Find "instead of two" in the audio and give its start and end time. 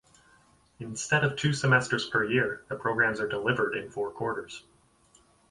0.79-1.53